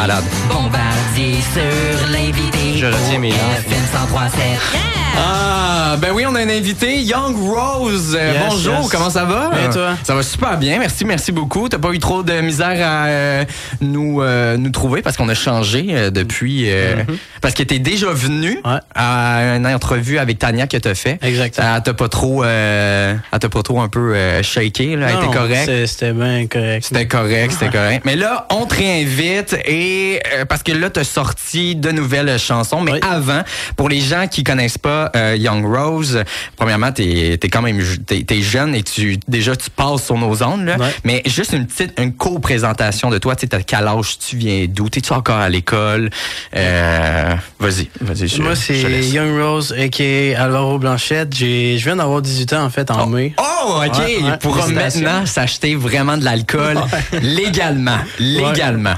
malade. 0.00 0.24
Bombardier 0.48 1.34
sur 1.52 2.08
l'invité. 2.08 2.78
Je 2.78 2.86
retiens 2.86 3.18
mes 3.18 3.28
FM 3.28 3.84
103.7. 3.92 5.09
Ah, 5.16 5.96
ben 6.00 6.10
oui, 6.14 6.24
on 6.26 6.34
a 6.34 6.40
un 6.40 6.48
invité, 6.48 7.00
Young 7.02 7.36
Rose. 7.36 8.16
Euh, 8.18 8.32
Yes, 8.32 8.42
bonjour, 8.48 8.74
yes. 8.82 8.88
comment 8.90 9.10
ça 9.10 9.24
va? 9.24 9.50
Bien, 9.50 9.70
toi? 9.70 9.96
Ça 10.04 10.14
va 10.14 10.22
super 10.22 10.56
bien, 10.56 10.78
merci, 10.78 11.04
merci 11.04 11.32
beaucoup. 11.32 11.68
T'as 11.68 11.78
pas 11.78 11.90
eu 11.90 11.98
trop 11.98 12.22
de 12.22 12.32
misère 12.40 12.76
à 12.80 13.06
euh, 13.06 13.44
nous, 13.80 14.22
euh, 14.22 14.56
nous 14.56 14.70
trouver 14.70 15.02
parce 15.02 15.16
qu'on 15.16 15.28
a 15.28 15.34
changé 15.34 15.86
euh, 15.90 16.10
depuis. 16.10 16.64
euh, 16.70 17.02
Parce 17.40 17.54
que 17.54 17.62
t'es 17.62 17.78
déjà 17.78 18.08
venu 18.12 18.30
Mm-hmm. 18.40 18.74
Ouais. 18.74 18.80
à 18.94 19.56
une 19.56 19.66
entrevue 19.66 20.18
avec 20.18 20.38
Tania 20.38 20.66
que 20.66 20.76
t'as 20.76 20.94
fait. 20.94 21.18
Exactement. 21.22 21.74
Elle 21.76 21.82
t'a 21.82 21.94
pas 21.94 22.08
trop, 22.08 22.42
euh, 22.44 23.14
elle 23.32 23.38
t'a 23.38 23.48
pas 23.48 23.62
trop 23.62 23.80
un 23.80 23.88
peu 23.88 24.14
euh, 24.14 24.42
shaké, 24.42 24.96
là. 24.96 25.08
Elle 25.10 25.16
était 25.24 25.36
correcte. 25.36 25.86
C'était 25.86 26.12
bien 26.12 26.46
correct. 26.46 26.84
C'était 26.86 27.06
correct, 27.06 27.52
c'était 27.52 27.70
correct. 27.70 28.02
Mais 28.04 28.16
là, 28.16 28.46
on 28.50 28.66
te 28.66 28.74
réinvite 28.76 29.56
et 29.64 30.20
euh, 30.34 30.44
parce 30.44 30.62
que 30.62 30.72
là, 30.72 30.90
tu 30.90 31.00
as 31.00 31.04
sorti 31.04 31.76
de 31.76 31.90
nouvelles 31.90 32.38
chansons. 32.38 32.80
Mais 32.80 32.92
Oui. 32.92 33.00
avant, 33.08 33.42
pour 33.76 33.88
les 33.88 34.00
gens 34.00 34.26
qui 34.26 34.42
connaissent 34.44 34.78
pas 34.78 34.99
euh, 35.16 35.36
Young 35.38 35.64
Rose, 35.64 36.22
premièrement, 36.56 36.92
t'es 36.92 37.38
es 37.42 37.48
quand 37.48 37.62
même 37.62 37.80
t'es 38.06 38.24
es 38.28 38.42
jeune 38.42 38.74
et 38.74 38.82
tu 38.82 39.18
déjà 39.28 39.56
tu 39.56 39.70
passes 39.70 40.04
sur 40.04 40.18
nos 40.18 40.42
ondes. 40.42 40.64
Là. 40.66 40.76
Ouais. 40.76 40.94
Mais 41.04 41.22
juste 41.26 41.52
une 41.52 41.66
petite 41.66 41.98
une 41.98 42.12
co-présentation 42.14 43.10
de 43.10 43.18
toi. 43.18 43.36
Tu 43.36 43.46
sais, 43.50 43.62
quel 43.64 43.86
âge 43.86 44.18
tu 44.18 44.36
viens 44.36 44.66
d'où? 44.68 44.88
T'es-tu 44.88 45.12
encore 45.12 45.36
à 45.38 45.48
l'école? 45.48 46.10
Euh, 46.56 47.34
vas-y, 47.58 47.88
vas-y. 48.00 48.40
Moi, 48.40 48.54
c'est. 48.56 48.80
Young 48.80 49.40
Rose, 49.40 49.72
a.k.a. 49.78 50.42
Alvaro 50.42 50.78
Blanchette. 50.78 51.34
J'ai- 51.34 51.78
Je 51.78 51.84
viens 51.84 51.96
d'avoir 51.96 52.20
18 52.22 52.52
ans, 52.52 52.64
en 52.64 52.70
fait, 52.70 52.90
en 52.90 53.06
mai. 53.06 53.34
Oh, 53.38 53.82
OK. 53.86 53.98
Ouais, 53.98 54.04
ouais. 54.04 54.16
Il 54.20 54.38
pourra 54.38 54.66
maintenant 54.68 55.26
s'acheter 55.26 55.74
vraiment 55.76 56.16
de 56.16 56.24
l'alcool 56.24 56.78
légalement. 57.22 57.98
Légalement. 58.18 58.94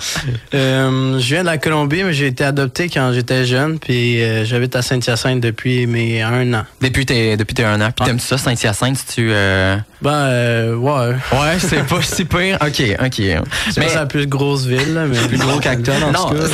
Euh, 0.55 1.18
je 1.18 1.27
viens 1.34 1.42
de 1.42 1.46
la 1.46 1.58
Colombie, 1.58 2.02
mais 2.05 2.12
j'ai 2.12 2.27
été 2.27 2.44
adopté 2.44 2.88
quand 2.88 3.12
j'étais 3.12 3.44
jeune, 3.46 3.78
puis 3.78 4.20
j'habite 4.44 4.74
à 4.77 4.82
Saint-Hyacinthe 4.82 5.40
depuis 5.40 5.86
mes 5.92 6.22
un 6.22 6.52
an. 6.54 6.64
Depuis 6.80 7.06
tes, 7.06 7.36
depuis 7.36 7.54
tes 7.54 7.64
un 7.64 7.80
an. 7.80 7.90
Puis 7.94 8.02
Ouais. 8.02 8.06
t'aimes-tu 8.06 8.26
ça, 8.26 8.38
Saint-Hyacinthe, 8.38 8.96
si 8.96 9.06
tu... 9.14 9.28
euh, 9.30 9.76
Ben, 10.00 10.10
euh, 10.10 10.74
ouais. 10.74 11.14
Ouais, 11.32 11.58
c'est 11.58 11.86
pas 11.86 12.02
si 12.02 12.24
pire. 12.24 12.58
OK, 12.60 12.82
OK. 13.04 13.14
C'est 13.16 13.78
Mais- 13.78 13.86
pas 13.86 13.94
la 13.94 14.06
plus 14.06 14.26
grosse 14.26 14.64
ville, 14.66 14.94
là, 14.94 15.04
mais 15.06 15.18
plus 15.28 15.38
gros 15.38 15.58
qu'Acton, 15.60 15.92
en 16.02 16.10
non, 16.12 16.28
tout 16.30 16.34
cas. 16.36 16.44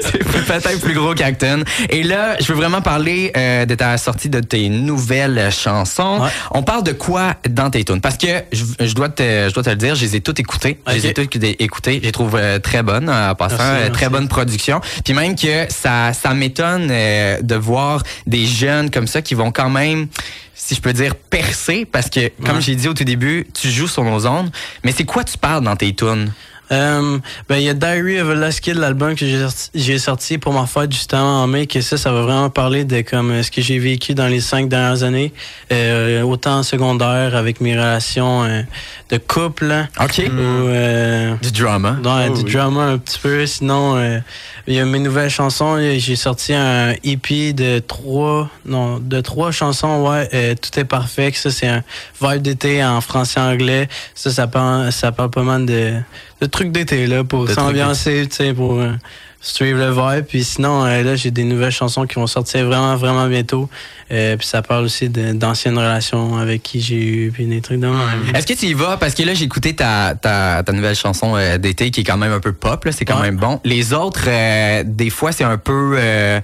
c'est 0.00 0.18
peut-être 0.18 0.80
plus 0.80 0.94
gros 0.94 1.14
qu'Acton. 1.14 1.62
Et 1.90 2.02
là, 2.02 2.36
je 2.40 2.46
veux 2.52 2.54
vraiment 2.58 2.80
parler 2.82 3.32
euh, 3.36 3.64
de 3.66 3.74
ta 3.74 3.96
sortie 3.98 4.28
de 4.28 4.40
tes 4.40 4.68
nouvelles 4.68 5.50
chansons. 5.52 6.20
Ouais. 6.22 6.28
On 6.52 6.62
parle 6.62 6.82
de 6.84 6.92
quoi 6.92 7.34
dans 7.48 7.70
tes 7.70 7.84
tunes? 7.84 8.00
Parce 8.00 8.16
que 8.16 8.26
je, 8.52 8.64
je 8.80 8.94
dois 8.94 9.08
te, 9.08 9.22
je 9.48 9.54
dois 9.54 9.62
te 9.62 9.70
le 9.70 9.76
dire, 9.76 9.94
je 9.94 10.04
les 10.04 10.16
ai 10.16 10.20
toutes 10.20 10.40
écoutées. 10.40 10.80
Je 10.86 10.92
les 10.94 11.06
ai 11.08 11.14
toutes 11.14 11.34
écoutées. 11.60 11.98
Je 12.00 12.06
les 12.06 12.12
trouve 12.12 12.38
très 12.62 12.82
bonnes 12.82 13.08
en 13.10 13.34
passant. 13.34 13.56
Merci, 13.58 13.74
merci. 13.78 13.92
Très 13.92 14.08
bonne 14.08 14.28
production. 14.28 14.80
Puis 15.04 15.14
même 15.14 15.34
que 15.36 15.66
ça, 15.68 16.12
ça 16.12 16.34
m'étonne 16.34 16.88
de 16.88 17.54
voir 17.54 18.02
des 18.26 18.45
jeunes 18.46 18.90
comme 18.90 19.06
ça 19.06 19.20
qui 19.22 19.34
vont 19.34 19.52
quand 19.52 19.68
même 19.70 20.08
si 20.54 20.74
je 20.74 20.80
peux 20.80 20.92
dire 20.92 21.14
percer 21.14 21.84
parce 21.84 22.08
que 22.08 22.28
comme 22.44 22.56
Ouais. 22.56 22.62
j'ai 22.62 22.74
dit 22.76 22.88
au 22.88 22.94
tout 22.94 23.04
début, 23.04 23.46
tu 23.52 23.70
joues 23.70 23.88
sur 23.88 24.04
nos 24.04 24.26
ondes, 24.26 24.50
mais 24.84 24.92
c'est 24.92 25.04
quoi 25.04 25.22
tu 25.24 25.36
parles 25.36 25.62
dans 25.64 25.76
tes 25.76 25.94
tunes? 25.94 26.32
Euh, 26.72 27.18
ben, 27.48 27.56
il 27.56 27.62
y 27.62 27.68
a 27.68 27.74
Diary 27.74 28.20
of 28.20 28.28
a 28.30 28.34
Last 28.34 28.60
Kid, 28.60 28.74
l'album 28.76 29.14
que 29.14 29.24
j'ai 29.26 29.40
sorti, 29.40 29.70
j'ai 29.74 29.98
sorti 29.98 30.38
pour 30.38 30.52
ma 30.52 30.66
fête 30.66 30.92
justement 30.92 31.42
en 31.42 31.46
mai, 31.46 31.66
que 31.66 31.80
ça, 31.80 31.96
ça 31.96 32.10
va 32.12 32.22
vraiment 32.22 32.50
parler 32.50 32.84
de 32.84 33.02
comme 33.02 33.30
euh, 33.30 33.42
ce 33.42 33.50
que 33.50 33.62
j'ai 33.62 33.78
vécu 33.78 34.14
dans 34.14 34.26
les 34.26 34.40
cinq 34.40 34.68
dernières 34.68 35.02
années, 35.04 35.32
euh, 35.72 36.22
autant 36.22 36.58
en 36.58 36.62
secondaire 36.62 37.36
avec 37.36 37.60
mes 37.60 37.74
relations 37.76 38.42
euh, 38.44 38.62
de 39.10 39.18
couple, 39.18 39.72
OK. 40.00 40.18
ou 40.26 40.30
euh, 40.40 41.34
Du 41.42 41.52
drama. 41.52 41.96
Ouais, 42.04 42.26
Oh, 42.28 42.34
du 42.34 42.42
oui. 42.44 42.52
drama 42.52 42.82
un 42.86 42.98
petit 42.98 43.18
peu. 43.20 43.46
Sinon, 43.46 43.96
euh, 43.96 44.18
il 44.66 44.74
y 44.74 44.80
a 44.80 44.84
mes 44.84 44.98
nouvelles 44.98 45.30
chansons. 45.30 45.78
J'ai 45.98 46.16
sorti 46.16 46.52
un 46.54 46.94
EP 47.04 47.52
de 47.52 47.78
trois, 47.78 48.50
non, 48.64 48.98
de 48.98 49.20
trois 49.20 49.52
chansons. 49.52 50.02
Ouais, 50.08 50.28
euh, 50.34 50.54
tout 50.60 50.80
est 50.80 50.84
parfait. 50.84 51.30
Ça, 51.34 51.50
c'est 51.50 51.68
un 51.68 51.82
vibe 52.20 52.42
d'été 52.42 52.84
en 52.84 53.00
français 53.00 53.38
anglais. 53.38 53.88
Ça, 54.14 54.30
ça 54.30 54.46
parle, 54.48 54.90
ça 54.90 55.12
parle 55.12 55.30
pas 55.30 55.42
mal 55.42 55.66
de, 55.66 55.92
de 56.40 56.46
trucs 56.46 56.70
d'été 56.72 57.06
là 57.06 57.24
pour 57.24 57.48
s'ambiancer, 57.48 58.26
tu 58.28 58.36
sais, 58.36 58.52
pour 58.52 58.74
euh, 58.78 58.92
suivre 59.40 59.78
le 59.78 59.90
vibe. 59.90 60.24
Puis 60.26 60.44
sinon, 60.44 60.84
euh, 60.84 61.02
là, 61.02 61.16
j'ai 61.16 61.30
des 61.30 61.44
nouvelles 61.44 61.72
chansons 61.72 62.06
qui 62.06 62.16
vont 62.16 62.26
sortir 62.26 62.66
vraiment, 62.66 62.94
vraiment 62.96 63.26
bientôt. 63.26 63.70
Euh, 64.12 64.36
puis 64.36 64.46
ça 64.46 64.60
parle 64.62 64.84
aussi 64.84 65.08
d'anciennes 65.08 65.78
relations 65.78 66.36
avec 66.36 66.62
qui 66.62 66.80
j'ai 66.80 67.02
eu, 67.02 67.30
puis 67.32 67.46
des 67.46 67.60
trucs 67.60 67.80
même. 67.80 67.94
Est-ce 68.34 68.46
que 68.46 68.52
tu 68.52 68.66
y 68.66 68.74
vas? 68.74 68.96
Parce 68.98 69.14
que 69.14 69.22
là, 69.22 69.32
j'ai 69.34 69.44
écouté 69.46 69.74
ta, 69.74 70.14
ta, 70.14 70.62
ta 70.62 70.72
nouvelle 70.72 70.94
chanson 70.94 71.34
euh, 71.36 71.56
d'été 71.58 71.90
qui 71.90 72.00
est 72.02 72.04
quand 72.04 72.18
même 72.18 72.32
un 72.32 72.40
peu 72.40 72.52
pop, 72.52 72.84
là, 72.84 72.92
c'est 72.92 73.04
quand 73.04 73.16
Ouais. 73.16 73.22
même 73.22 73.36
bon. 73.36 73.60
Les 73.64 73.92
autres, 73.94 74.24
euh, 74.28 74.82
des 74.84 75.10
fois, 75.10 75.32
c'est 75.32 75.44
un 75.44 75.56
peu, 75.58 75.94
euh, 75.98 76.40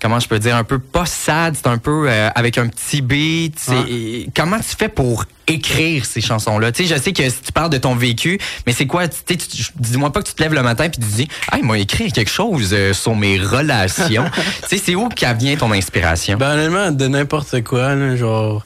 comment 0.00 0.18
je 0.18 0.28
peux 0.28 0.38
dire, 0.38 0.56
un 0.56 0.64
peu 0.64 0.78
pas 0.78 1.04
sad, 1.06 1.54
c'est 1.56 1.68
un 1.68 1.78
peu 1.78 2.06
euh, 2.08 2.28
avec 2.34 2.56
un 2.58 2.68
petit 2.68 3.02
beat. 3.02 3.58
c'est- 3.58 4.26
Comment 4.34 4.58
tu 4.58 4.74
fais 4.78 4.88
pour 4.88 5.24
écrire 5.46 6.04
ces 6.04 6.20
chansons-là? 6.20 6.72
Tu 6.72 6.86
sais, 6.86 6.94
je 6.94 7.00
sais 7.00 7.12
que 7.12 7.28
si 7.28 7.40
tu 7.40 7.52
parles 7.52 7.70
de 7.70 7.78
ton 7.78 7.94
vécu, 7.94 8.38
mais 8.66 8.72
c'est 8.72 8.86
quoi? 8.86 9.08
Tu 9.08 9.16
sais, 9.28 9.38
dis-moi 9.76 10.12
pas 10.12 10.22
que 10.22 10.28
tu 10.28 10.34
te 10.34 10.42
lèves 10.42 10.54
le 10.54 10.62
matin 10.62 10.88
puis 10.88 11.00
tu 11.00 11.08
dis, 11.08 11.28
ah, 11.50 11.58
il 11.58 11.64
m'a 11.64 11.78
écrit 11.78 12.12
quelque 12.12 12.30
chose 12.30 12.70
euh, 12.72 12.92
sur 12.92 13.14
mes 13.14 13.38
relations. 13.38 14.24
tu 14.34 14.68
sais, 14.68 14.82
c'est 14.84 14.94
où 14.94 15.08
qu'elle 15.08 15.36
vient 15.36 15.56
ton 15.56 15.72
inspiration? 15.72 16.36
Ben 16.38 16.52
honnêtement, 16.52 16.90
de 16.90 17.06
n'importe 17.06 17.62
quoi, 17.62 17.94
là, 17.94 18.16
genre 18.16 18.62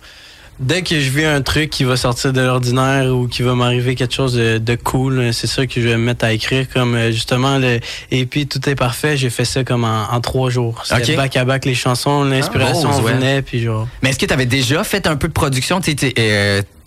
dès 0.61 0.83
que 0.83 1.01
je 1.01 1.11
vis 1.11 1.25
un 1.25 1.43
truc 1.43 1.71
qui 1.71 1.85
va 1.85 1.97
sortir 1.97 2.33
de 2.33 2.41
l'ordinaire 2.41 3.07
ou 3.15 3.27
qui 3.27 3.43
va 3.43 3.55
m'arriver 3.55 3.95
quelque 3.95 4.15
chose 4.15 4.35
de, 4.35 4.59
de 4.59 4.75
cool, 4.77 5.33
c'est 5.33 5.47
ça 5.47 5.67
que 5.67 5.81
je 5.81 5.89
vais 5.89 5.97
me 5.97 6.05
mettre 6.05 6.25
à 6.25 6.33
écrire. 6.33 6.67
Comme 6.73 6.95
euh, 6.95 7.11
justement 7.11 7.59
le 7.59 7.81
et 8.11 8.27
puis 8.27 8.47
tout 8.47 8.69
est 8.69 8.75
parfait, 8.75 9.17
j'ai 9.17 9.31
fait 9.31 9.45
ça 9.45 9.65
comme 9.65 9.85
en, 9.85 10.13
en 10.13 10.21
trois 10.21 10.51
jours. 10.51 10.83
C'était 10.85 11.13
Ok. 11.13 11.17
back 11.17 11.37
à 11.37 11.45
back 11.45 11.65
les 11.65 11.75
chansons, 11.75 12.25
l'inspiration 12.25 12.91
Ah, 12.93 13.01
ouais. 13.01 13.13
venait 13.15 13.43
puis 13.43 13.63
genre. 13.63 13.89
Mais 14.03 14.11
est-ce 14.11 14.19
que 14.19 14.27
tu 14.27 14.33
avais 14.35 14.47
déjà 14.47 14.85
fait 14.85 15.07
un 15.07 15.17
peu 15.17 15.29
de 15.29 15.33
production? 15.33 15.81
Tu 15.81 15.97
sais, 15.99 16.13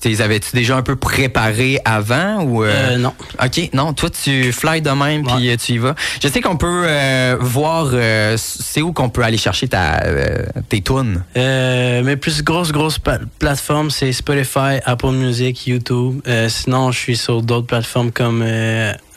t'es, 0.04 0.22
avais-tu 0.22 0.50
déjà 0.54 0.76
un 0.78 0.82
peu 0.82 0.96
préparé 0.96 1.80
avant 1.86 2.44
ou 2.44 2.64
euh, 2.64 2.72
Euh, 2.94 2.98
non. 2.98 3.14
OK, 3.44 3.70
non, 3.74 3.94
toi 3.94 4.10
tu 4.10 4.52
fly 4.52 4.82
de 4.82 4.90
même 4.90 5.24
puis 5.24 5.34
Ouais. 5.48 5.54
euh, 5.54 5.58
tu 5.58 5.74
y 5.74 5.78
vas. 5.78 5.96
Je 6.22 6.28
sais 6.28 6.42
qu'on 6.42 6.58
peut 6.58 6.84
euh, 6.86 7.38
voir 7.40 7.88
c'est 8.38 8.82
où 8.82 8.92
qu'on 8.92 9.10
peut 9.10 9.24
aller 9.24 9.38
chercher 9.38 9.68
ta 9.68 10.04
tes 10.70 10.82
tunes? 10.82 11.24
Mes 11.36 12.16
plus 12.18 12.44
grosses 12.44 12.72
grosses 12.72 13.00
plateformes 13.40 13.90
c'est 13.90 14.12
Spotify, 14.12 14.80
Apple 14.86 15.12
Music, 15.12 15.66
YouTube. 15.68 16.22
Sinon, 16.50 16.92
je 16.92 17.00
suis 17.00 17.18
sur 17.18 17.42
d'autres 17.42 17.68
plateformes 17.68 18.12
comme 18.12 18.44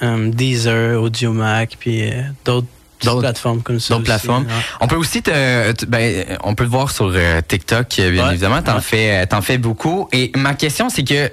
um, 0.00 0.30
Deezer, 0.30 1.00
Audiomack, 1.02 1.76
puis 1.78 2.10
d'autres 2.44 2.66
D'autres- 3.04 3.20
plateformes 3.20 3.62
comme 3.62 3.78
ça. 3.80 3.94
D'autres 3.94 4.06
plateformes. 4.06 4.44
ouais. 4.46 4.52
On 4.80 4.86
peut 4.86 4.96
aussi 4.96 5.22
te, 5.22 5.72
te- 5.72 5.84
ben, 5.86 6.24
on 6.44 6.54
peut 6.54 6.64
te 6.64 6.70
voir 6.70 6.90
sur 6.90 7.12
euh, 7.14 7.40
TikTok, 7.46 7.86
euh, 7.98 8.10
bien 8.10 8.24
Ouais. 8.26 8.30
évidemment. 8.32 8.62
T'en 8.62 8.76
Ouais. 8.76 8.80
fais, 8.80 9.10
euh, 9.22 9.26
t'en 9.26 9.42
fais 9.42 9.58
beaucoup. 9.58 10.08
Et 10.12 10.32
ma 10.36 10.54
question, 10.54 10.88
c'est 10.88 11.04
que 11.04 11.30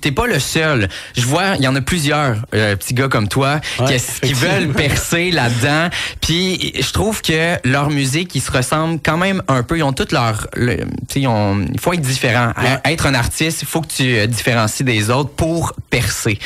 t'es 0.00 0.12
pas 0.12 0.26
le 0.26 0.38
seul. 0.38 0.88
Je 1.16 1.22
vois, 1.26 1.56
il 1.56 1.62
y 1.62 1.68
en 1.68 1.74
a 1.76 1.80
plusieurs 1.80 2.36
euh, 2.54 2.76
petits 2.76 2.94
gars 2.94 3.08
comme 3.08 3.28
toi 3.28 3.60
qui, 3.86 3.96
qui 4.28 4.32
veulent 4.32 4.68
percer 4.72 5.30
là-dedans. 5.30 5.88
Puis 6.20 6.72
je 6.80 6.92
trouve 6.92 7.22
que 7.22 7.56
leur 7.68 7.90
musique, 7.90 8.34
ils 8.34 8.40
se 8.40 8.50
ressemblent 8.52 9.00
quand 9.04 9.16
même 9.16 9.42
un 9.48 9.62
peu. 9.62 9.78
Ils 9.78 9.82
ont 9.82 9.92
toutes 9.92 10.12
leur, 10.12 10.46
le- 10.54 10.76
tu 10.76 10.84
sais, 11.08 11.20
ils 11.20 11.26
ont- 11.28 11.64
il 11.72 11.80
faut 11.80 11.92
être 11.92 12.00
différent. 12.00 12.52
Être 12.84 13.06
un 13.06 13.14
artiste, 13.14 13.62
il 13.62 13.68
faut 13.68 13.80
que 13.80 13.88
tu 13.92 14.16
euh, 14.16 14.26
différencies 14.26 14.84
des 14.84 15.10
autres 15.10 15.30
pour 15.30 15.74
percer. 15.90 16.38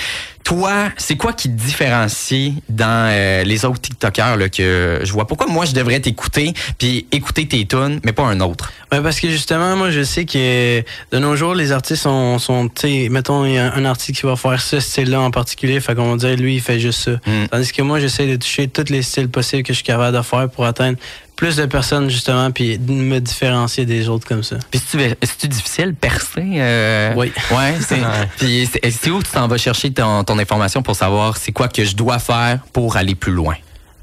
Toi, 0.44 0.90
c'est 0.98 1.16
quoi 1.16 1.32
qui 1.32 1.48
te 1.48 1.54
différencie 1.54 2.52
dans 2.68 3.08
euh, 3.10 3.44
les 3.44 3.64
autres 3.64 3.80
TikTokers 3.80 4.36
là, 4.36 4.48
que 4.50 5.00
je 5.02 5.12
vois? 5.12 5.26
Pourquoi 5.26 5.46
moi, 5.46 5.64
je 5.64 5.72
devrais 5.72 6.00
t'écouter 6.00 6.52
puis 6.78 7.06
écouter 7.12 7.48
tes 7.48 7.66
tunes, 7.66 7.98
mais 8.04 8.12
pas 8.12 8.24
un 8.24 8.40
autre? 8.40 8.70
Ouais, 8.92 9.00
parce 9.00 9.18
que 9.20 9.28
justement, 9.30 9.74
moi, 9.74 9.90
je 9.90 10.02
sais 10.02 10.26
que 10.26 10.82
de 11.12 11.18
nos 11.18 11.34
jours, 11.34 11.54
les 11.54 11.72
artistes 11.72 12.02
sont, 12.02 12.38
sont 12.38 12.68
tu 12.68 12.82
sais, 12.82 13.08
mettons, 13.08 13.46
il 13.46 13.54
y 13.54 13.58
a 13.58 13.74
un 13.74 13.84
artiste 13.86 14.20
qui 14.20 14.26
va 14.26 14.36
faire 14.36 14.60
ce 14.60 14.80
style-là 14.80 15.20
en 15.20 15.30
particulier, 15.30 15.80
fait 15.80 15.94
qu'on 15.94 16.14
va 16.14 16.16
dire, 16.16 16.36
lui, 16.36 16.56
il 16.56 16.60
fait 16.60 16.78
juste 16.78 17.00
ça. 17.00 17.12
Mm. 17.12 17.48
Tandis 17.50 17.72
que 17.72 17.82
moi, 17.82 17.98
j'essaie 17.98 18.26
de 18.26 18.36
toucher 18.36 18.68
tous 18.68 18.90
les 18.90 19.02
styles 19.02 19.30
possibles 19.30 19.62
que 19.62 19.72
je 19.72 19.78
suis 19.78 19.84
capable 19.84 20.16
de 20.16 20.22
faire 20.22 20.48
pour 20.50 20.66
atteindre 20.66 20.98
plus 21.36 21.56
de 21.56 21.66
personnes, 21.66 22.08
justement, 22.08 22.50
puis 22.50 22.78
de 22.78 22.92
me 22.92 23.18
différencier 23.20 23.84
des 23.86 24.08
autres 24.08 24.26
comme 24.26 24.42
ça. 24.42 24.56
Puis 24.70 24.80
c'est-tu 24.90 25.48
difficile, 25.48 25.94
percer? 25.94 26.42
euh? 26.56 27.12
Oui. 27.16 27.32
Ouais, 27.50 27.74
c'est. 27.80 28.00
Puis 28.38 28.68
c'est 28.72 28.90
c'est 28.90 29.10
où 29.10 29.22
tu 29.22 29.30
t'en 29.30 29.48
vas 29.48 29.56
chercher 29.56 29.92
ton, 29.92 30.22
ton 30.24 30.38
information 30.38 30.82
pour 30.82 30.94
savoir 30.96 31.36
c'est 31.36 31.52
quoi 31.52 31.68
que 31.68 31.84
je 31.84 31.96
dois 31.96 32.18
faire 32.18 32.60
pour 32.72 32.96
aller 32.96 33.14
plus 33.14 33.32
loin? 33.32 33.54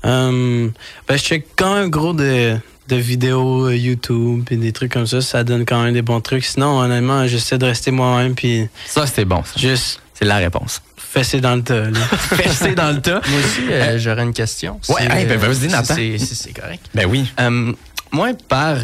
Hum, 0.04 0.72
ben, 1.08 1.16
je 1.18 1.22
check 1.24 1.46
quand 1.56 1.76
même 1.76 1.90
gros 1.90 2.14
de, 2.14 2.58
de 2.88 2.96
vidéos 2.96 3.68
euh, 3.68 3.76
YouTube 3.76 4.44
puis 4.46 4.58
des 4.58 4.72
trucs 4.72 4.92
comme 4.92 5.06
ça. 5.08 5.22
Ça 5.22 5.44
donne 5.44 5.64
quand 5.66 5.84
même 5.84 5.94
des 5.94 6.02
bons 6.02 6.22
trucs. 6.22 6.44
Sinon, 6.44 6.80
honnêtement, 6.80 7.28
j'essaie 7.28 7.58
de 7.60 7.66
rester 7.66 7.92
moi-même 7.92 8.34
puis 8.36 8.68
Ça, 8.88 9.06
c'est 9.06 9.26
bon. 9.26 9.44
ça. 9.44 9.60
juste 9.60 10.02
C'est 10.16 10.26
la 10.26 10.38
réponse. 10.38 10.82
Fesser 11.14 11.42
dans 11.42 11.56
le 11.56 11.62
tas. 11.64 11.90
là. 11.90 12.00
Percer 12.38 12.74
dans 12.76 12.92
le 12.92 13.02
tas. 13.02 13.22
Moi 13.30 13.40
aussi, 13.40 13.70
euh, 13.72 14.00
j'aurais 14.00 14.24
une 14.24 14.34
question. 14.34 14.80
Ouais, 14.90 15.04
hey, 15.04 15.26
ben, 15.26 15.32
euh, 15.32 15.38
vas-y, 15.48 15.56
si 15.56 15.68
Nathan. 15.68 15.96
c'est- 15.96 16.18
Si 16.18 16.36
c'est 16.36 16.54
correct. 16.54 16.86
Ben 16.96 17.06
oui. 17.06 17.30
Euh, 17.40 17.74
moi, 18.12 18.30
par 18.48 18.78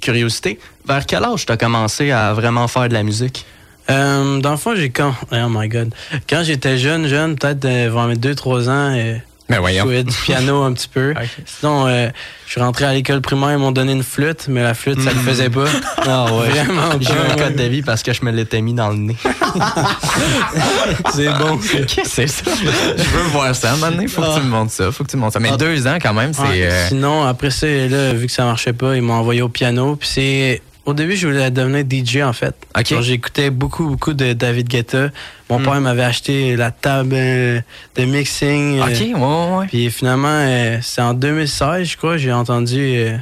curiosité, 0.00 0.58
vers 0.86 1.04
quel 1.06 1.22
âge 1.24 1.46
t'as 1.46 1.56
commencé 1.56 2.10
à 2.10 2.32
vraiment 2.32 2.66
faire 2.68 2.88
de 2.88 2.94
la 2.94 3.02
musique? 3.02 3.44
Euh, 3.90 4.40
dans 4.40 4.52
le 4.52 4.56
fond, 4.56 4.74
j'ai 4.74 4.88
quand. 4.90 5.14
Oh 5.30 5.36
my 5.50 5.68
god. 5.68 5.94
Quand 6.28 6.42
j'étais 6.42 6.78
jeune, 6.78 7.06
jeune, 7.06 7.36
peut-être 7.36 7.64
euh, 7.66 7.90
vers 7.92 8.06
mes 8.06 8.16
2-3 8.16 8.68
ans, 8.70 8.94
euh, 8.96 9.16
Ben 9.50 9.60
voyons. 9.60 9.84
Je 9.84 9.88
jouais 9.90 10.04
du 10.04 10.14
piano 10.24 10.62
un 10.62 10.72
petit 10.72 10.88
peu. 10.88 11.12
Sinon, 11.44 11.86
euh, 11.86 12.08
je 12.46 12.52
suis 12.52 12.60
rentré 12.62 12.86
à 12.86 12.94
l'école 12.94 13.20
primaire, 13.20 13.52
ils 13.52 13.58
m'ont 13.58 13.72
donné 13.72 13.92
une 13.92 14.02
flûte, 14.02 14.46
mais 14.48 14.62
la 14.62 14.72
flûte, 14.72 15.00
ça 15.02 15.10
le 15.12 15.18
faisait 15.18 15.50
pas. 15.50 15.64
Ah 16.06 16.24
ouais. 16.34 16.48
Vraiment 16.50 16.90
J'ai 17.00 17.12
eu 17.12 17.16
un 17.16 17.34
pas. 17.34 17.44
code 17.44 17.56
de 17.56 17.62
vie 17.64 17.80
parce 17.82 18.02
que 18.02 18.12
je 18.12 18.22
me 18.24 18.30
l'étais 18.30 18.60
mis 18.60 18.74
dans 18.74 18.90
le 18.90 18.96
nez. 18.96 19.16
C'est 21.14 21.28
bon. 21.38 21.58
C'est 22.04 22.26
ça? 22.26 22.50
Je 22.54 23.02
veux 23.02 23.22
voir 23.32 23.54
ça. 23.54 23.74
Maintenant, 23.76 24.06
faut 24.08 24.20
que 24.22 24.34
tu 24.34 24.40
me 24.40 24.48
montres 24.50 24.72
ça. 24.72 24.92
Faut 24.92 25.04
que 25.04 25.10
tu 25.10 25.16
me 25.16 25.22
montres 25.22 25.34
ça. 25.34 25.40
Mais 25.40 25.50
Ah. 25.52 25.56
deux 25.56 25.86
ans, 25.86 25.96
quand 26.00 26.12
même, 26.14 26.32
c'est. 26.34 26.42
Ouais. 26.42 26.62
euh, 26.66 26.88
Sinon, 26.88 27.24
après 27.24 27.50
ça, 27.50 27.66
là, 27.66 28.12
vu 28.12 28.26
que 28.26 28.32
ça 28.32 28.44
marchait 28.44 28.72
pas, 28.72 28.96
ils 28.96 29.02
m'ont 29.02 29.14
envoyé 29.14 29.42
au 29.42 29.48
piano. 29.48 29.96
Puis 29.96 30.08
c'est. 30.12 30.62
Au 30.86 30.92
début, 30.92 31.16
je 31.16 31.26
voulais 31.26 31.50
devenir 31.50 31.84
DJ 31.88 32.18
en 32.22 32.32
fait. 32.34 32.54
Ok. 32.78 32.92
Alors, 32.92 33.02
J'écoutais 33.02 33.48
beaucoup, 33.50 33.86
beaucoup 33.86 34.12
de 34.12 34.34
David 34.34 34.68
Guetta. 34.68 35.08
Mon 35.48 35.58
Hmm. 35.58 35.64
père 35.64 35.80
m'avait 35.80 36.04
acheté 36.04 36.56
la 36.56 36.70
table 36.70 37.14
euh, 37.14 37.60
de 37.96 38.04
mixing. 38.04 38.78
euh, 38.80 38.84
OK, 38.84 39.00
ouais, 39.00 39.14
ouais, 39.14 39.58
ouais. 39.60 39.66
Puis 39.68 39.90
finalement, 39.90 40.28
euh, 40.28 40.78
c'est 40.82 41.00
en 41.00 41.14
2016, 41.14 41.88
je 41.88 41.96
crois, 41.96 42.16
j'ai 42.18 42.32
entendu 42.32 42.78
euh, 42.80 43.16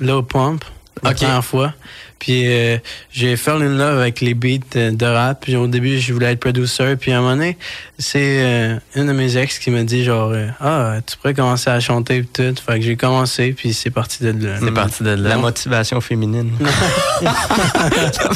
Low 0.00 0.22
Pump 0.22 0.64
la 1.04 1.14
première 1.14 1.44
fois. 1.44 1.74
Puis 2.18 2.44
euh, 2.46 2.78
j'ai 3.12 3.36
fall 3.36 3.62
in 3.62 3.76
love 3.76 4.00
avec 4.00 4.20
les 4.20 4.34
beats 4.34 4.58
euh, 4.76 4.90
de 4.90 5.06
rap. 5.06 5.42
Puis 5.42 5.56
au 5.56 5.66
début, 5.66 5.98
je 5.98 6.12
voulais 6.12 6.32
être 6.32 6.40
producer. 6.40 6.96
Puis 6.96 7.12
à 7.12 7.18
un 7.18 7.20
moment 7.20 7.36
donné, 7.36 7.56
c'est 7.98 8.42
euh, 8.42 8.76
une 8.94 9.06
de 9.06 9.12
mes 9.12 9.36
ex 9.36 9.58
qui 9.58 9.70
m'a 9.70 9.82
dit 9.84 10.04
genre 10.04 10.30
euh, 10.32 10.48
Ah, 10.60 10.96
tu 11.06 11.16
pourrais 11.16 11.34
commencer 11.34 11.70
à 11.70 11.80
chanter 11.80 12.18
et 12.18 12.24
tout. 12.24 12.54
Fait 12.64 12.78
que 12.78 12.84
j'ai 12.84 12.96
commencé, 12.96 13.52
puis 13.52 13.72
c'est 13.72 13.90
parti 13.90 14.22
de 14.24 14.46
là. 14.46 14.56
C'est 14.60 14.72
parti 14.72 15.02
de 15.02 15.10
là. 15.10 15.28
La 15.30 15.36
motivation 15.36 16.00
féminine. 16.00 16.50
La 17.22 17.32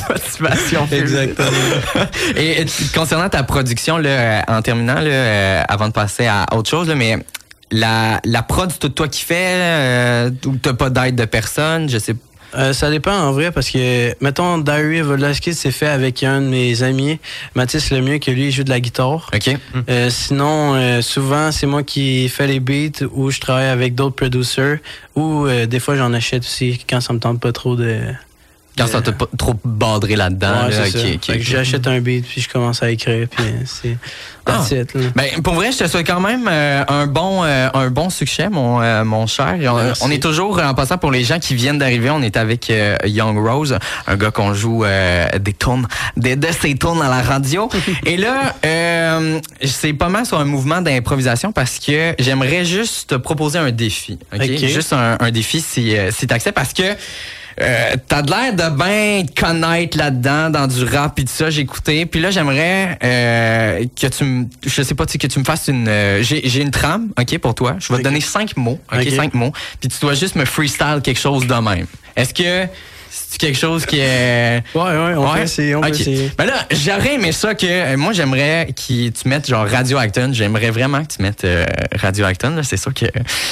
motivation. 0.08 0.88
Exactement. 0.90 1.49
Et, 2.37 2.62
et 2.62 2.67
concernant 2.94 3.29
ta 3.29 3.43
production, 3.43 3.99
là, 3.99 4.08
euh, 4.08 4.40
en 4.49 4.62
terminant, 4.62 4.94
là, 5.00 5.11
euh, 5.11 5.62
avant 5.69 5.88
de 5.88 5.93
passer 5.93 6.26
à 6.26 6.46
autre 6.52 6.70
chose, 6.70 6.88
là, 6.88 6.94
mais 6.94 7.19
la, 7.70 8.20
la 8.25 8.43
prod, 8.43 8.70
c'est 8.70 8.79
tout 8.79 8.88
toi 8.90 9.08
qui 9.08 9.23
fais 9.25 9.56
euh, 9.56 10.31
ou 10.46 10.56
t'as 10.56 10.75
pas 10.75 10.90
d'aide 10.90 11.17
de 11.17 11.25
personne, 11.25 11.88
je 11.88 11.99
sais 11.99 12.14
Euh, 12.54 12.72
ça 12.72 12.90
dépend 12.90 13.12
en 13.12 13.32
vrai 13.32 13.50
parce 13.50 13.70
que, 13.70 14.14
mettons, 14.22 14.58
Diary 14.58 15.00
of 15.00 15.40
Kid, 15.40 15.54
c'est 15.54 15.70
fait 15.70 15.87
avec 15.87 16.22
un 16.22 16.40
de 16.40 16.46
mes 16.46 16.82
amis, 16.82 17.19
Mathis 17.54 17.90
Lemieux, 17.90 18.19
que 18.19 18.31
lui, 18.31 18.46
il 18.46 18.52
joue 18.52 18.64
de 18.64 18.70
la 18.70 18.81
guitare. 18.81 19.31
OK. 19.34 19.56
Euh, 19.88 20.10
sinon, 20.10 20.75
euh, 20.75 21.02
souvent, 21.02 21.52
c'est 21.52 21.66
moi 21.66 21.82
qui 21.82 22.28
fais 22.28 22.46
les 22.46 22.60
beats 22.60 23.04
ou 23.12 23.31
je 23.31 23.40
travaille 23.40 23.69
avec 23.69 23.94
d'autres 23.94 24.16
producers 24.16 24.78
ou 25.14 25.46
euh, 25.46 25.66
des 25.66 25.81
fois, 25.81 25.96
j'en 25.96 26.12
achète 26.12 26.43
aussi 26.43 26.78
quand 26.88 27.00
ça 27.00 27.12
me 27.12 27.19
tente 27.19 27.40
pas 27.40 27.52
trop 27.52 27.76
de. 27.76 28.00
Quand 28.76 28.86
ça 28.86 29.02
t'a 29.02 29.12
pas 29.12 29.26
trop 29.36 29.54
badré 29.64 30.16
là-dedans. 30.16 30.66
Ouais, 30.69 30.70
là, 30.70 31.38
j'achète 31.38 31.86
un 31.86 32.00
beat 32.00 32.26
puis 32.26 32.40
je 32.40 32.48
commence 32.48 32.82
à 32.82 32.90
écrire 32.90 33.28
puis 33.28 33.44
c'est 33.66 33.96
Ah. 34.46 34.64
it. 34.72 34.96
Ben, 35.14 35.40
pour 35.42 35.54
vrai, 35.54 35.70
je 35.72 35.78
te 35.78 35.86
souhaite 35.86 36.06
quand 36.06 36.20
même 36.20 36.48
euh, 36.50 36.82
un 36.88 37.06
bon 37.06 37.44
euh, 37.44 37.69
un 37.74 37.90
bon 37.90 38.10
succès, 38.10 38.48
mon, 38.48 38.80
euh, 38.82 39.04
mon 39.04 39.26
cher. 39.26 39.56
On, 40.00 40.10
est 40.10 40.22
toujours, 40.22 40.60
en 40.60 40.74
passant 40.74 40.98
pour 40.98 41.10
les 41.12 41.22
gens 41.22 41.38
qui 41.38 41.54
viennent 41.54 41.78
d'arriver, 41.78 42.10
on 42.10 42.22
est 42.22 42.36
avec 42.36 42.72
Young 43.04 43.38
Rose, 43.38 43.78
un 44.06 44.16
gars 44.16 44.30
qu'on 44.30 44.52
joue 44.54 44.84
des 45.40 45.52
tournes, 45.52 45.86
des, 46.16 46.36
de 46.36 46.48
ses 46.48 46.74
tournes 46.74 47.02
à 47.02 47.08
la 47.08 47.22
radio. 47.22 47.69
Et 48.06 48.16
là, 48.16 48.54
euh, 48.64 49.38
c'est 49.64 49.92
pas 49.92 50.08
mal 50.08 50.26
sur 50.26 50.40
un 50.40 50.44
mouvement 50.44 50.80
d'improvisation 50.80 51.52
parce 51.52 51.78
que 51.78 52.14
j'aimerais 52.19 52.64
juste 52.64 53.10
te 53.10 53.14
proposer 53.14 53.58
un 53.58 53.70
défi. 53.70 54.19
ok? 54.32 54.40
Ok. 54.42 54.66
Juste 54.66 54.92
un, 54.92 55.16
un 55.20 55.30
défi 55.30 55.60
si, 55.60 55.94
si 56.10 56.26
t'acceptes 56.26 56.56
parce 56.56 56.72
que 56.72 56.82
euh, 57.60 57.96
t'as 58.08 58.22
de 58.22 58.31
l'air 58.31 58.52
de 58.54 58.76
bien 58.76 59.25
te 59.26 59.40
connaître 59.40 59.99
là-dedans, 59.99 60.50
dans 60.50 60.66
du 60.66 60.84
rap 60.84 61.19
et 61.19 61.25
tout 61.25 61.32
ça, 61.32 61.50
j'ai 61.50 61.62
écouté. 61.62 62.06
Puis 62.06 62.20
là, 62.20 62.31
j'aimerais 62.31 62.99
euh, 63.02 63.84
que 64.00 64.06
tu 64.06 64.25
me, 64.25 64.46
je 64.64 64.82
sais 64.82 64.94
pas, 64.94 65.06
tu 65.06 65.12
sais, 65.12 65.19
que 65.19 65.26
tu 65.26 65.38
me 65.38 65.44
fasses 65.44 65.69
une, 65.69 65.87
euh, 65.88 66.22
j'ai 66.22 66.49
j'ai 66.49 66.62
une 66.62 66.70
trame, 66.70 67.10
ok, 67.19 67.38
pour 67.38 67.54
toi. 67.54 67.76
Je 67.78 67.93
vais 67.93 67.99
te 67.99 68.04
donner 68.04 68.20
cinq 68.20 68.56
mots, 68.56 68.81
ok, 68.93 69.00
Ok. 69.00 69.08
cinq 69.14 69.34
mots. 69.34 69.52
Puis 69.81 69.88
tu 69.88 69.99
dois 70.00 70.14
juste 70.14 70.37
me 70.37 70.44
freestyle 70.44 71.00
quelque 71.02 71.20
chose 71.20 71.46
de 71.46 71.54
même. 71.54 71.87
Est-ce 72.16 72.34
que 72.34 72.66
c'est 73.32 73.38
quelque 73.38 73.58
chose 73.58 73.87
qui 73.87 73.99
est 73.99 74.62
Ouais, 74.75 74.82
ouais, 74.82 75.14
on 75.17 75.32
peut 75.32 75.40
essayer, 75.40 75.75
on 75.75 75.81
peut 75.81 75.88
Ok. 75.88 76.00
essayer. 76.00 76.31
Ben 76.37 76.44
là, 76.44 76.67
j'aurais 76.70 77.14
aimé 77.14 77.32
ça 77.32 77.55
que. 77.55 77.64
euh, 77.67 77.96
moi, 77.96 78.12
j'aimerais 78.12 78.67
que 78.76 79.08
tu 79.08 79.29
mettes 79.29 79.46
genre 79.49 79.67
Radio 79.67 79.96
Acton. 79.96 80.31
J'aimerais 80.34 80.70
vraiment 80.70 81.02
que 81.02 81.14
tu 81.17 81.23
mettes 81.23 81.44
euh, 81.44 81.64
Radio 81.99 82.26
Acton. 82.26 82.50
là. 82.50 82.62
C'est 82.62 82.76
sûr 82.76 82.93
que 82.93 83.06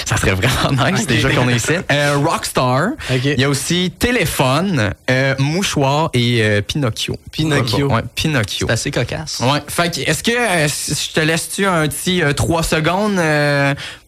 ça 0.04 0.18
serait 0.18 0.32
vraiment 0.34 0.90
nice 0.92 1.06
déjà 1.06 1.30
qu'on 1.30 1.48
est 1.48 1.56
ici. 1.56 1.72
Euh, 1.90 2.18
Rockstar. 2.22 2.90
Il 3.10 3.40
y 3.40 3.44
a 3.44 3.48
aussi 3.48 3.90
Téléphone, 3.98 4.92
Mouchoir 5.38 6.10
et 6.12 6.60
Pinocchio. 6.66 7.16
Pinocchio. 7.32 7.90
Ouais, 7.90 8.02
Pinocchio. 8.14 8.66
C'est 8.66 8.72
assez 8.74 8.90
cocasse. 8.90 9.40
Ouais. 9.40 9.60
Fait 9.66 9.90
que, 9.94 10.00
est-ce 10.10 10.22
que 10.22 10.32
je 10.32 11.12
te 11.14 11.20
laisse-tu 11.20 11.64
un 11.64 11.88
petit 11.88 12.22
3 12.36 12.62
secondes 12.62 13.18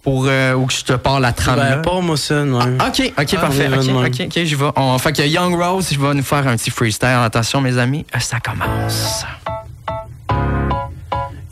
pour 0.03 0.23
ou 0.25 0.67
que 0.67 0.73
je 0.73 0.85
te 0.85 0.93
parle 0.95 1.23
la 1.23 1.33
trame? 1.33 1.57
Ben, 1.59 1.83
pas 1.83 2.01
moi 2.01 2.17
ça, 2.17 2.43
ouais. 2.43 2.51
OK, 2.53 3.13
OK, 3.19 3.35
Ah, 3.37 3.41
parfait. 3.41 3.69
OK. 3.69 3.89
OK, 4.07 4.21
OK, 4.27 4.45
j'y 4.45 4.55
vais. 4.55 4.65
On, 4.77 4.99
fait 4.99 5.13
que 5.13 5.23
Young 5.23 5.57
Rose, 5.63 5.91
je 5.93 6.01
vais 6.01 6.15
nous 6.15 6.23
faire 6.23 6.47
un 6.49 6.57
petit 6.57 6.71
freestyle. 6.71 7.21
Attention, 7.25 7.61
mes 7.61 7.79
amis, 7.79 8.05
ça 8.19 8.41
commence. 8.41 9.25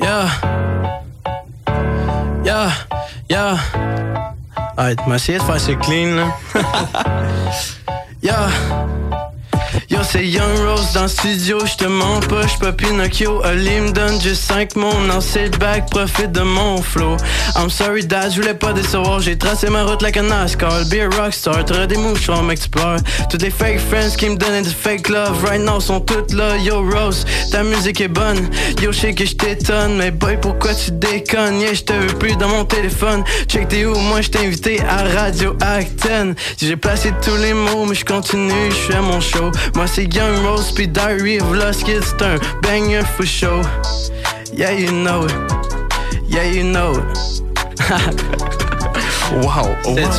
Yeah. 0.00 0.26
Yeah. 2.44 2.70
Yeah. 3.28 3.56
Alright, 4.76 4.98
on 5.06 5.10
va 5.10 5.16
essayer 5.16 5.38
de 5.38 5.44
faire 5.44 5.60
ce 5.60 5.72
clean, 5.72 6.16
là. 6.16 6.34
yeah. 8.22 8.48
Yo, 9.90 9.98
c'est 10.04 10.24
Young 10.24 10.56
Rose 10.56 10.92
dans 10.94 11.02
le 11.02 11.08
studio, 11.08 11.58
j'te 11.66 11.84
mens 11.88 12.20
pas, 12.20 12.46
j'suis 12.46 12.60
pas 12.60 12.70
Pinocchio. 12.70 13.44
Ali 13.44 13.80
me 13.80 13.90
donne 13.90 14.20
juste 14.20 14.44
5 14.44 14.76
mots, 14.76 14.94
non, 15.08 15.20
c'est 15.20 15.58
back, 15.58 15.90
profite 15.90 16.30
de 16.30 16.42
mon 16.42 16.80
flow. 16.80 17.16
I'm 17.56 17.68
sorry, 17.68 18.06
dad, 18.06 18.30
j'voulais 18.32 18.54
pas 18.54 18.72
décevoir, 18.72 19.18
j'ai 19.18 19.36
tracé 19.36 19.68
ma 19.68 19.82
route 19.82 20.00
like 20.00 20.16
a 20.16 20.22
NASCAR. 20.22 20.84
Be 20.88 21.00
a 21.00 21.08
rockstar, 21.20 21.64
t'auras 21.64 21.88
des 21.88 21.96
tu 21.96 22.68
pleures. 22.68 22.98
Toutes 23.28 23.42
les 23.42 23.50
fake 23.50 23.80
friends 23.80 24.14
qui 24.16 24.28
me 24.28 24.36
donnaient 24.36 24.62
du 24.62 24.70
fake 24.70 25.08
love, 25.08 25.44
right 25.44 25.60
now 25.60 25.80
sont 25.80 25.98
toutes 25.98 26.34
là. 26.34 26.56
Yo, 26.58 26.88
Rose, 26.88 27.26
ta 27.50 27.64
musique 27.64 28.00
est 28.00 28.06
bonne. 28.06 28.48
Yo, 28.80 28.92
je 28.92 28.98
sais 29.00 29.12
que 29.12 29.24
j't'étonne, 29.24 29.96
mais 29.96 30.12
boy, 30.12 30.38
pourquoi 30.40 30.72
tu 30.72 30.92
déconnes? 30.92 31.58
Yeah, 31.58 31.74
j'te 31.74 31.90
veux 31.90 32.16
plus 32.16 32.36
dans 32.36 32.48
mon 32.48 32.64
téléphone. 32.64 33.24
Check 33.48 33.66
t'es 33.66 33.86
où, 33.86 33.96
moi 33.96 34.20
j't'ai 34.20 34.46
invité 34.46 34.80
à 34.88 35.02
Radio 35.20 35.56
Acton. 35.60 36.36
J'ai 36.60 36.76
placé 36.76 37.12
tous 37.24 37.36
les 37.42 37.54
mots, 37.54 37.86
mais 37.86 37.96
je 37.96 38.04
continue, 38.04 38.70
je 38.70 38.92
fais 38.92 39.00
mon 39.00 39.20
show. 39.20 39.50
Moi 39.80 39.86
c'est 39.86 40.14
Young 40.14 40.44
Rose, 40.44 40.72
puis 40.74 40.86
Diary 40.86 41.40
of 41.40 41.54
Lost 41.54 41.84
Kids, 41.84 42.02
c'est 42.04 42.22
un 42.22 42.36
banger 42.60 43.00
for 43.16 43.24
show. 43.24 43.62
Yeah, 44.52 44.72
you 44.72 44.90
know 44.90 45.24
it. 45.24 45.32
Yeah, 46.28 46.44
you 46.44 46.64
know 46.64 46.96
it. 46.98 48.56
Wow. 49.32 49.94
Même? 49.94 50.10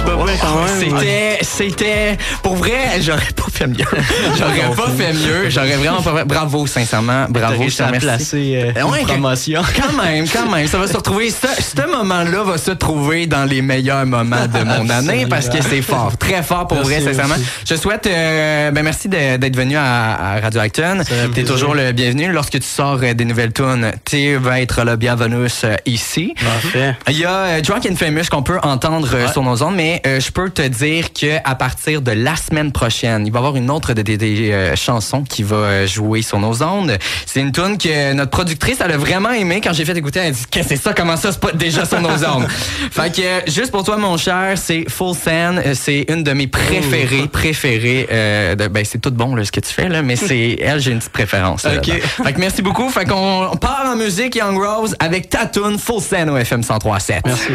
C'était, 0.80 1.38
c'était, 1.42 2.18
pour 2.42 2.56
vrai, 2.56 3.02
j'aurais 3.02 3.32
pas 3.36 3.46
fait 3.52 3.68
mieux. 3.68 3.78
J'aurais 4.38 4.76
pas 4.76 4.90
fait 4.92 5.14
mieux. 5.14 5.50
J'aurais 5.50 5.76
vraiment 5.76 6.02
pas 6.02 6.16
fait. 6.18 6.26
Bravo, 6.26 6.66
sincèrement. 6.68 7.26
Bravo, 7.30 7.64
je 7.68 7.76
te 7.76 7.84
remercie. 7.84 8.56
euh, 8.56 8.72
Eh 8.78 8.84
ouais, 8.84 9.02
promotion. 9.04 9.62
Quand 9.76 10.02
même, 10.02 10.26
quand 10.30 10.50
même. 10.50 10.68
Ça 10.68 10.78
va 10.78 10.88
se 10.88 10.96
retrouver. 10.96 11.30
Ce, 11.30 11.82
moment-là 11.88 12.44
va 12.44 12.58
se 12.58 12.72
trouver 12.72 13.28
dans 13.28 13.44
les 13.46 13.62
meilleurs 13.62 14.06
moments 14.06 14.46
de 14.48 14.64
mon 14.64 14.90
année 14.90 15.26
parce 15.30 15.50
que 15.50 15.62
c'est 15.62 15.82
fort. 15.82 16.18
Très 16.18 16.42
fort 16.44 16.68
pour 16.68 16.78
Merci, 16.78 16.92
vrai, 16.94 17.14
sincèrement. 17.14 17.36
Je 17.68 17.76
souhaite, 17.76 18.08
euh, 18.08 18.72
ben 18.72 18.84
merci 18.84 19.10
d'être 19.10 19.56
venu 19.56 19.76
à, 19.78 20.36
à 20.36 20.40
Radio 20.40 20.62
Acton. 20.62 21.02
T'es 21.34 21.44
toujours 21.44 21.76
le 21.76 21.92
bienvenu. 21.92 22.32
Lorsque 22.32 22.54
tu 22.60 22.68
sors 22.68 23.00
euh, 23.04 23.14
des 23.14 23.26
nouvelles 23.26 23.54
tunes, 23.54 23.92
tu 24.06 24.36
vas 24.38 24.62
être 24.62 24.84
le 24.84 24.96
bienvenu 24.96 25.48
euh, 25.64 25.76
ici. 25.86 26.34
Parfait. 26.44 26.96
Il 27.10 27.18
y 27.18 27.26
a 27.26 27.60
Drunk 27.62 27.88
and 27.92 27.96
Famous 27.96 28.24
qu'on 28.32 28.44
peut 28.44 28.60
entendre 28.64 29.01
euh, 29.14 29.28
sur 29.28 29.44
nos 29.44 29.62
ondes, 29.64 29.76
mais 29.76 30.02
euh, 30.06 30.20
je 30.20 30.32
peux 30.32 30.50
te 30.50 30.62
dire 30.62 31.14
que 31.14 31.38
à 31.44 31.56
partir 31.56 32.02
de 32.02 32.12
la 32.12 32.36
semaine 32.36 32.72
prochaine, 32.72 33.26
il 33.26 33.32
va 33.32 33.38
y 33.38 33.42
avoir 33.42 33.56
une 33.56 33.70
autre 33.70 33.94
de 33.94 34.02
tes 34.02 34.18
des, 34.18 34.52
euh, 34.52 34.76
chansons 34.76 35.24
qui 35.24 35.44
va 35.44 35.56
euh, 35.56 35.88
jouer 35.88 36.22
sur 36.22 36.40
nos 36.40 36.64
ondes. 36.64 36.98
C'est 37.26 37.40
une 37.42 37.52
tune 37.52 37.78
que 37.78 38.14
notre 38.14 38.32
productrice 38.32 38.78
elle 38.84 38.92
a 38.92 38.98
vraiment 38.98 39.32
aimé 39.32 39.62
quand 39.64 39.74
j'ai 39.74 39.86
fait 39.86 39.98
écouter. 39.98 40.20
Elle 40.20 40.28
a 40.28 40.32
dit 40.32 40.46
qu'est-ce 40.50 40.70
que 40.70 40.76
c'est 40.76 40.82
ça? 40.82 40.94
Comment 40.94 41.18
ça 41.18 41.32
c'est 41.32 41.40
pas 41.42 41.52
déjà 41.52 41.86
sur 41.86 42.02
nos 42.02 42.10
ondes? 42.26 42.48
Fait 42.92 43.14
que 43.16 43.22
euh, 43.22 43.40
juste 43.48 43.72
pour 43.72 43.84
toi 43.84 43.98
mon 43.98 44.18
cher, 44.18 44.54
c'est 44.58 44.86
Full 44.90 45.16
Sand. 45.16 45.62
C'est 45.74 46.06
une 46.10 46.24
de 46.24 46.34
mes 46.34 46.48
préférées, 46.48 47.28
préférées. 47.28 48.08
euh, 48.12 48.56
de- 48.56 48.68
ben 48.68 48.84
c'est 48.86 49.00
tout 49.00 49.12
bon 49.12 49.36
là, 49.36 49.44
ce 49.46 49.52
que 49.52 49.60
tu 49.60 49.72
fais 49.74 49.90
là, 49.90 50.02
mais 50.02 50.16
c'est 50.16 50.58
elle 50.62 50.80
j'ai 50.80 50.92
une 50.92 51.00
petite 51.00 51.12
préférence. 51.14 51.64
là, 51.64 51.76
Ok. 51.78 51.88
là-dedans. 51.88 52.06
Fait 52.26 52.34
que 52.34 52.40
merci 52.40 52.62
beaucoup. 52.62 52.90
Fait 52.90 53.06
qu'on 53.06 53.48
on 53.52 53.56
part 53.56 53.86
en 53.86 53.96
musique 53.96 54.36
Young 54.36 54.58
Rose 54.58 54.96
avec 55.00 55.30
ta 55.30 55.46
tune 55.46 55.78
Full 55.78 56.02
Sand 56.02 56.30
au 56.30 56.38
FM 56.38 56.62
103.7. 56.62 57.22
Merci. 57.26 57.52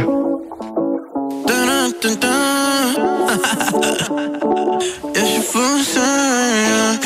Esse 5.14 5.42
foi 5.42 5.62
um 5.62 5.82
sonho 5.82 7.05